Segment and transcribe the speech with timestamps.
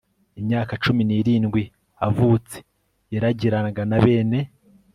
[0.39, 1.63] imyaka cumi n irindwi
[2.07, 2.57] avutse
[3.13, 4.39] yaragiranaga na bene